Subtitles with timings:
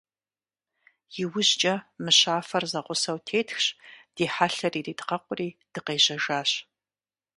[1.21, 3.65] ИужькӀэ мыщафэр зэгъусэу тетхщ,
[4.15, 6.51] ди хьэлъэр иридгъэкъури дыкъежьэжащ.